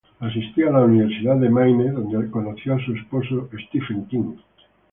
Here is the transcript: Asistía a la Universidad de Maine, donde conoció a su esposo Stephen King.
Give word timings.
Asistía 0.19 0.69
a 0.69 0.71
la 0.71 0.79
Universidad 0.79 1.37
de 1.37 1.47
Maine, 1.51 1.91
donde 1.91 2.31
conoció 2.31 2.73
a 2.73 2.83
su 2.83 2.91
esposo 2.93 3.47
Stephen 3.69 4.07
King. 4.07 4.33